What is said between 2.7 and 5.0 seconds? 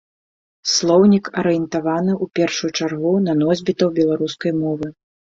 чаргу на носьбітаў беларускай мовы.